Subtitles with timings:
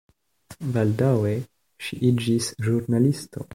[0.77, 1.35] Baldaŭe
[1.89, 3.49] ŝi iĝis ĵurnalisto.